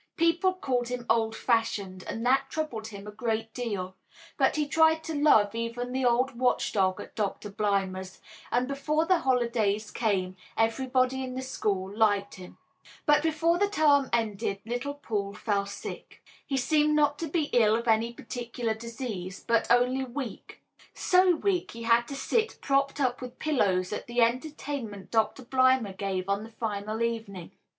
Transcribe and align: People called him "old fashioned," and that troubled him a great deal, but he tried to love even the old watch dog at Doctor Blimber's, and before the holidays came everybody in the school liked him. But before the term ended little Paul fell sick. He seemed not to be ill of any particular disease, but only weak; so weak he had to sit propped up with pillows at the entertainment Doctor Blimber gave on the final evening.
People 0.17 0.53
called 0.55 0.87
him 0.87 1.05
"old 1.11 1.35
fashioned," 1.35 2.03
and 2.07 2.25
that 2.25 2.49
troubled 2.49 2.87
him 2.87 3.05
a 3.05 3.11
great 3.11 3.53
deal, 3.53 3.95
but 4.35 4.55
he 4.55 4.67
tried 4.67 5.03
to 5.03 5.13
love 5.13 5.53
even 5.53 5.91
the 5.91 6.03
old 6.05 6.31
watch 6.39 6.71
dog 6.73 6.99
at 6.99 7.13
Doctor 7.13 7.51
Blimber's, 7.51 8.19
and 8.51 8.67
before 8.67 9.05
the 9.05 9.19
holidays 9.19 9.91
came 9.91 10.35
everybody 10.57 11.23
in 11.23 11.35
the 11.35 11.43
school 11.43 11.95
liked 11.95 12.33
him. 12.33 12.57
But 13.05 13.21
before 13.21 13.59
the 13.59 13.69
term 13.69 14.09
ended 14.11 14.59
little 14.65 14.95
Paul 14.95 15.35
fell 15.35 15.67
sick. 15.67 16.23
He 16.47 16.57
seemed 16.57 16.95
not 16.95 17.19
to 17.19 17.27
be 17.27 17.51
ill 17.53 17.75
of 17.75 17.87
any 17.87 18.11
particular 18.11 18.73
disease, 18.73 19.43
but 19.47 19.69
only 19.69 20.03
weak; 20.03 20.63
so 20.95 21.35
weak 21.35 21.73
he 21.73 21.83
had 21.83 22.07
to 22.07 22.15
sit 22.15 22.57
propped 22.59 22.99
up 22.99 23.21
with 23.21 23.37
pillows 23.37 23.93
at 23.93 24.07
the 24.07 24.21
entertainment 24.23 25.11
Doctor 25.11 25.43
Blimber 25.45 25.93
gave 25.95 26.27
on 26.27 26.41
the 26.43 26.49
final 26.49 27.03
evening. 27.03 27.51